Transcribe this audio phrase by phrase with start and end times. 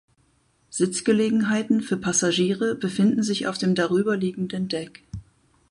[0.71, 5.03] Sitzgelegenheiten für Passagiere befinden sich auf dem darüberliegenden Deck.